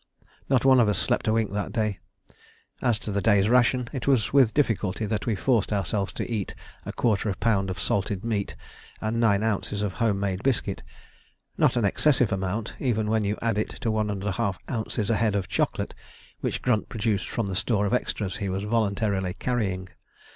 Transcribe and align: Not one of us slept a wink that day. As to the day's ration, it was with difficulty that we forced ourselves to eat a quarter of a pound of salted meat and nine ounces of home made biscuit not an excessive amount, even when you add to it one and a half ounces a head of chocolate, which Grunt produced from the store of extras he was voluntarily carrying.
Not 0.49 0.65
one 0.65 0.79
of 0.79 0.89
us 0.89 0.97
slept 0.97 1.27
a 1.27 1.33
wink 1.33 1.53
that 1.53 1.71
day. 1.71 1.99
As 2.81 2.97
to 2.97 3.11
the 3.11 3.21
day's 3.21 3.47
ration, 3.47 3.87
it 3.93 4.07
was 4.07 4.33
with 4.33 4.51
difficulty 4.51 5.05
that 5.05 5.27
we 5.27 5.35
forced 5.35 5.71
ourselves 5.71 6.11
to 6.13 6.27
eat 6.27 6.55
a 6.87 6.91
quarter 6.91 7.29
of 7.29 7.35
a 7.35 7.37
pound 7.37 7.69
of 7.69 7.79
salted 7.79 8.25
meat 8.25 8.55
and 8.99 9.19
nine 9.19 9.43
ounces 9.43 9.83
of 9.83 9.93
home 10.01 10.19
made 10.19 10.41
biscuit 10.41 10.81
not 11.55 11.75
an 11.75 11.85
excessive 11.85 12.31
amount, 12.31 12.73
even 12.79 13.11
when 13.11 13.23
you 13.23 13.37
add 13.43 13.57
to 13.57 13.61
it 13.61 13.85
one 13.91 14.09
and 14.09 14.23
a 14.23 14.31
half 14.31 14.57
ounces 14.71 15.11
a 15.11 15.17
head 15.17 15.35
of 15.35 15.47
chocolate, 15.47 15.93
which 16.39 16.63
Grunt 16.63 16.89
produced 16.89 17.29
from 17.29 17.45
the 17.45 17.55
store 17.55 17.85
of 17.85 17.93
extras 17.93 18.37
he 18.37 18.49
was 18.49 18.63
voluntarily 18.63 19.35
carrying. 19.35 19.87